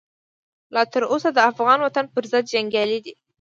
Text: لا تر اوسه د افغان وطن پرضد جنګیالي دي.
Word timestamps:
لا 0.75 0.81
تر 0.93 1.01
اوسه 1.13 1.29
د 1.33 1.39
افغان 1.51 1.79
وطن 1.81 2.05
پرضد 2.15 2.43
جنګیالي 2.53 2.99
دي. 3.05 3.13